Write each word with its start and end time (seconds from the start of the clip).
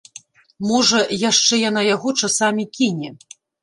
Можа, 0.69 1.03
яшчэ 1.29 1.55
яна 1.69 1.87
яго 1.95 2.17
часамі 2.25 2.71
кіне. 2.77 3.09